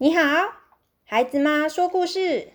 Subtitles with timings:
[0.00, 0.52] 你好，
[1.06, 2.52] 孩子妈说故事。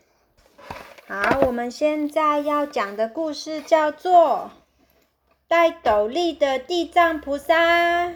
[1.10, 4.50] 好，我们现在要讲的故事叫做
[5.50, 8.08] 《戴斗笠的地藏菩萨》。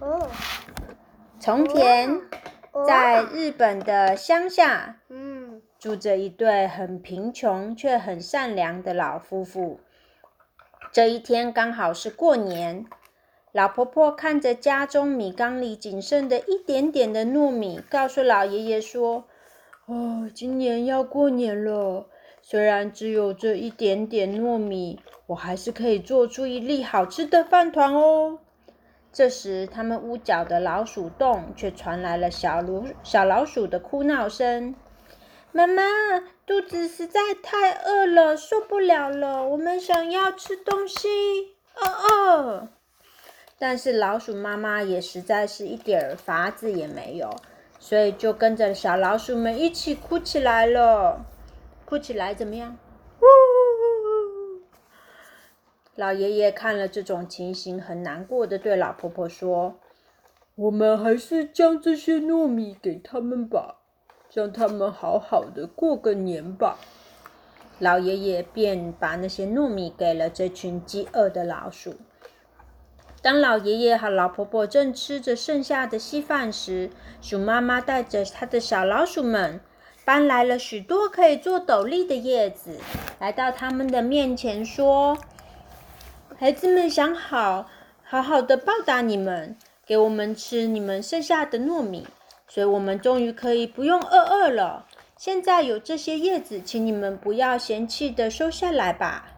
[0.00, 0.28] 哦，
[1.38, 2.20] 从前，
[2.84, 9.78] 在日本的乡下，嗯，住着一对很贫穷却很善良的老夫妇。
[10.90, 12.86] 这一天刚好是过年。
[13.56, 19.24] 老婆婆看着家中米缸里仅剩的一点点的糯米，告诉老爷爷说
[19.88, 22.06] ：“哦，今年要过年了，
[22.42, 28.40] 虽然只有这一点点糯米，我还是可以做出一粒好吃的饭团哦。”
[29.10, 34.74] 这时，他们屋角的老鼠洞却传来了小老小老鼠的哭闹声
[35.52, 35.82] ：“妈妈，
[36.44, 41.08] 肚子实在太饿了，受不了了，我们想要吃东西，
[41.76, 42.68] 饿饿。”
[43.58, 47.34] 但是老鼠妈妈也实在是一点儿法子也没有，
[47.78, 51.24] 所以就跟着小老鼠们一起哭起来了。
[51.86, 52.76] 哭起来怎么样？
[53.20, 54.60] 呜呜呜！
[55.94, 59.76] 老爷爷看了这种情形，很难过的对老婆婆说
[60.56, 63.76] ：“我们还是将这些糯米给他们吧，
[64.34, 66.78] 让他们好好的过个年吧。”
[67.78, 71.94] 老爷爷便把那些糯米给了这群饥饿的老鼠。
[73.26, 79.58] 当老爷爷和老婆婆正吃着剩下的稀饭时，鼠妈妈带着她的小老鼠们
[80.04, 82.78] 搬来了许多可以做斗笠的叶子，
[83.18, 85.18] 来到他们的面前说
[86.38, 87.68] ：“孩子们想好
[88.04, 92.06] 好好的报答你们，给我们吃你们剩下的糯米，
[92.46, 94.86] 所以我们终于可以不用饿饿了。
[95.16, 99.30] 现在有这些叶子，请你们不要嫌弃的收下来吧。”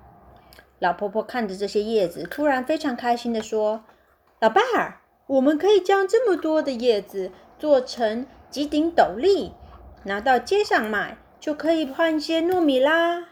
[0.78, 3.84] 老婆婆看着这些叶子，突然非常开心的说
[4.40, 9.52] ：“老伴儿，我们可以将这么多的叶子做成几顶斗笠，
[10.04, 13.28] 拿到街上卖，就可以换些糯米啦。”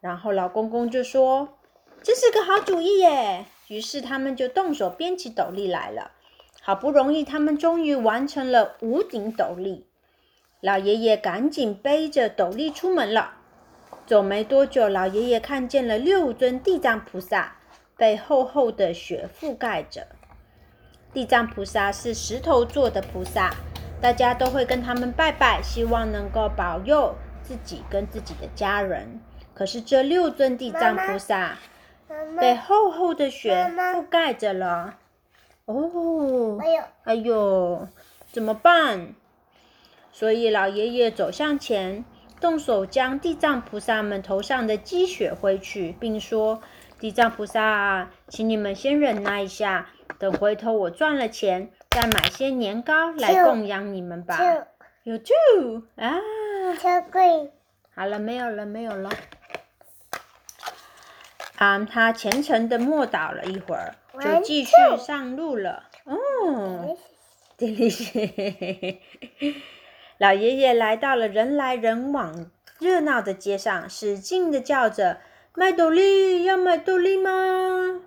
[0.00, 1.58] 然后老公公就说
[2.02, 6.12] ：“这是个好主意耶！”于是他们就动手编起斗笠来了。
[6.60, 9.86] 好不容易，他们终于完成了五顶斗笠。
[10.60, 13.34] 老爷爷赶紧背着斗笠出门了。
[14.06, 17.56] 走没多久，老爷爷看见了六尊地藏菩萨，
[17.96, 20.06] 被厚厚的雪覆盖着。
[21.12, 23.54] 地藏菩萨是石头做的菩萨，
[24.02, 29.20] 大家都会跟他们拜拜，希望能够保佑自己跟自己的家人。
[29.54, 31.56] 可是这六尊地藏菩萨
[32.38, 34.96] 被厚厚的雪覆盖着了。
[35.64, 37.88] 哦，哎呦，哎呦，
[38.30, 39.14] 怎么办？
[40.12, 42.04] 所以老爷爷走向前。
[42.44, 46.60] 动手将地藏菩萨们头上的积雪挥去，并说
[47.00, 49.88] ：“地藏菩萨啊，请你们先忍耐一下，
[50.18, 54.38] 等回头我赚了钱，再买些年糕来供养你们吧。”
[55.04, 55.34] 有救
[55.96, 56.20] 啊！
[57.94, 59.08] 好了，没有了，没有了。
[61.56, 65.84] 啊，他虔诚的默祷了一会儿，就继续上路了。
[66.04, 66.98] 哦，
[67.56, 68.04] 这里是。
[70.18, 75.18] 老爷爷来到了人来人往、热闹的街上，使劲的叫着
[75.54, 78.00] ：“卖斗笠，要买斗笠吗？”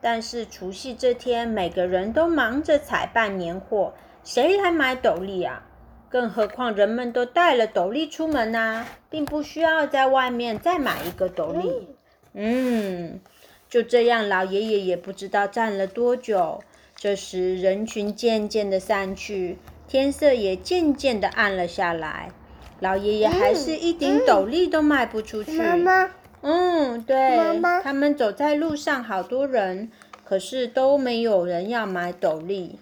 [0.00, 3.92] 但是除夕这天，每个人都忙着采办年货，
[4.24, 5.62] 谁来买斗笠啊？
[6.08, 11.88] 更何况人们都带了斗笠出门呐，并不需要在外面再买一个斗笠。
[12.32, 13.20] 嗯，
[13.68, 16.60] 就这样，老爷爷也不知道站了多久。
[16.96, 19.58] 这时，人群渐渐的散去。
[19.90, 22.30] 天色也渐渐的暗了下来，
[22.78, 25.58] 老爷爷还是一顶斗笠都卖不出去。
[25.58, 26.10] 妈妈，
[26.42, 29.90] 嗯，对，妈妈他们走在路上，好多人，
[30.22, 32.78] 可是都没有人要买斗笠。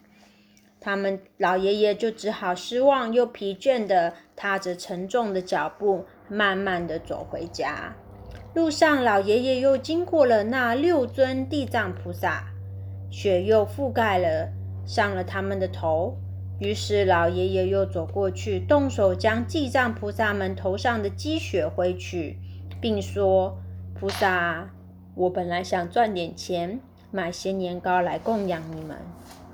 [0.83, 7.97] 他们老爷爷就只好失望又疲倦的踏着沉重的脚步，慢慢的走回家。
[8.53, 12.45] 路上，老爷爷又经过了那六尊地藏菩萨，
[13.11, 14.51] 雪又覆盖了
[14.87, 16.15] 上了他们的头。
[16.59, 22.37] 于是老爷爷又走过去，动手将地藏菩萨们头上的积雪挥去，
[22.81, 23.57] 并说
[23.95, 24.69] ：“菩萨，
[25.15, 26.81] 我本来想赚点钱，
[27.13, 28.97] 买些年糕来供养你们，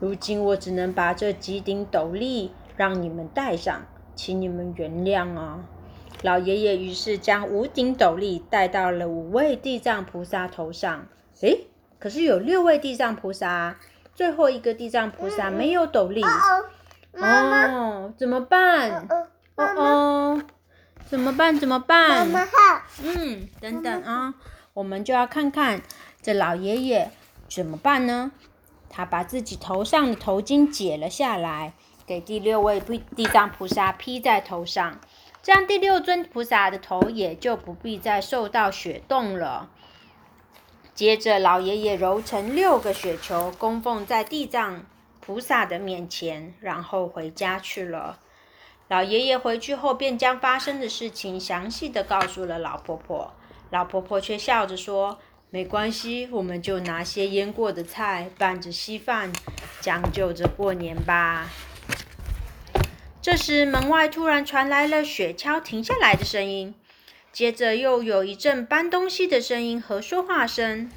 [0.00, 3.84] 如今我只能把这几顶斗笠让你们戴上，
[4.14, 5.62] 请你们原谅啊！”
[6.22, 11.06] 老爷爷于是将五顶斗笠戴到了五位地藏菩萨头上。
[11.42, 11.66] 诶，
[11.98, 13.78] 可是有六位地藏菩萨，
[14.14, 16.22] 最后一个地藏菩萨没有斗笠。
[17.14, 19.06] 怎么办？
[19.08, 20.42] 哦哦，
[21.06, 21.58] 怎么办？
[21.58, 22.26] 怎么办？
[22.28, 22.52] 妈妈好。
[23.02, 24.34] 嗯，等等啊，
[24.72, 25.80] 我们就要看看
[26.20, 27.10] 这老爷爷
[27.48, 28.32] 怎么办呢？
[28.90, 31.74] 他把自己头上的头巾解了下来，
[32.06, 35.00] 给第六位地藏菩萨披在头上，
[35.42, 39.68] 这样第六尊菩萨的头也就不必再受到雪冻了。
[40.94, 44.86] 接着，老爷爷揉成六个雪球，供奉在地藏
[45.24, 48.18] 菩萨的面前，然后回家去了。
[48.88, 53.32] 老爷爷回去后，便将发生的事情详细的告诉了老婆婆。
[53.70, 55.18] 老婆婆却笑着说
[55.48, 59.32] ：“没关系，我们就拿些腌过的菜拌着稀饭，
[59.80, 61.48] 将就着过年吧。”
[63.22, 66.74] 这时，门外突然传来了雪橇停下来的声音。
[67.32, 70.90] 接着又有一阵搬东西的声音和说话声。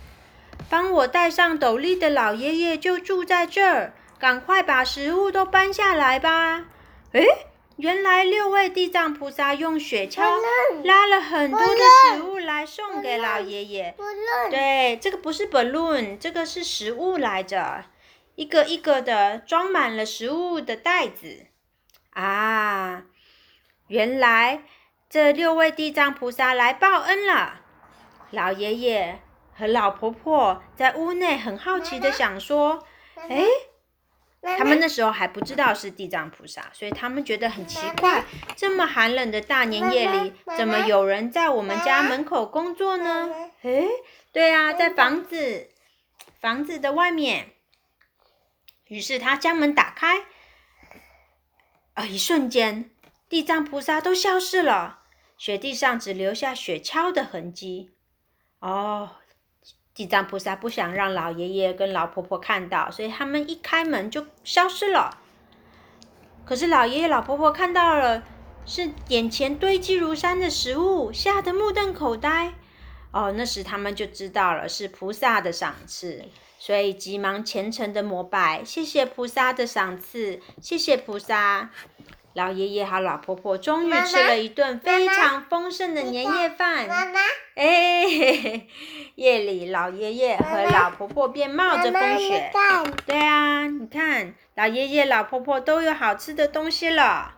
[0.70, 6.66] 帮我戴上斗笠的老爷爷就住在这儿，赶快把食物都搬下来吧。
[7.12, 7.26] 诶，
[7.76, 10.24] 原来六位地藏菩萨用雪橇
[10.84, 11.82] 拉了很多的
[12.16, 13.96] 食物来送给老爷爷。
[14.50, 17.86] 对，这个不是 balloon，这个是食物来着，
[18.36, 21.48] 一个一个的装满了食物的袋子。
[22.12, 23.04] 啊，
[23.88, 24.64] 原来。
[25.10, 27.62] 这六位地藏菩萨来报恩了。
[28.32, 29.22] 老爷爷
[29.58, 32.84] 和老婆婆在屋内很好奇的想说
[33.16, 33.46] ：“哎，
[34.42, 38.24] 他们那时候还不知道是地藏菩萨，所以他们觉得很奇怪。
[38.56, 43.30] 这么寒冷的大年夜里，怎么有人在我们家门口工作呢？
[43.64, 43.88] 诶，
[44.32, 45.72] 对啊，在房子
[46.40, 47.54] 房子的外面。
[48.86, 50.26] 于是他将门打开，
[51.94, 52.92] 啊，一瞬间。”
[53.28, 55.00] 地藏菩萨都消失了，
[55.38, 57.92] 雪地上只留下雪橇的痕迹。
[58.60, 59.18] 哦，
[59.98, 65.18] 地藏菩萨不想让老爷爷跟老婆婆看到，所以他们一开门就消失了。
[66.46, 68.22] 可是老爷爷、老婆婆看到了，
[68.64, 72.54] 是眼前堆积如山的食物，吓得目瞪口呆。
[73.10, 76.26] 哦，那时他们就知道了是菩萨的赏赐，
[76.60, 81.72] 所以急忙虔诚的膜拜，谢谢菩萨的赏赐，谢谢菩萨。
[82.38, 86.88] 老爷爷和老婆婆终于吃了一顿非常丰盛的年夜饭。
[86.88, 87.20] 妈妈，
[87.56, 88.68] 哎，
[89.16, 92.52] 夜里老爷爷和老婆婆便冒着风雪。
[93.08, 97.34] 对啊，你看，老爷爷、老婆婆都有好吃的东西了。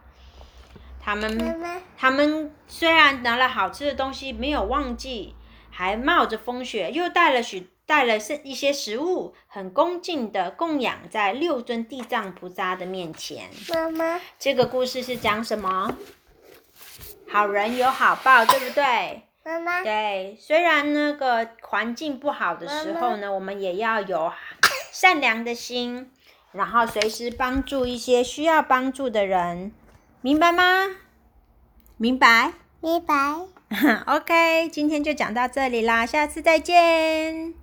[1.02, 5.34] 他们，他们虽然拿了好吃的东西，没有忘记，
[5.72, 7.70] 还冒着风雪，又带了许。
[7.90, 13.50] 带了是一些食物，很恭敬的供养在六尊地藏菩萨的面前。
[13.70, 15.98] 妈妈，这个故事是讲什么？
[17.28, 19.24] 好人有好报，对不对？
[19.44, 24.32] 妈妈，对，虽然那个环境不好的时候呢，我们也要有
[24.92, 26.12] 善良的心，
[26.52, 29.72] 然后随时帮助一些需要帮助的人，
[30.22, 30.92] 明白吗？
[31.98, 32.54] 明白。
[32.82, 33.16] 明白。
[34.06, 37.60] OK，今天就讲到这里啦，下次再见。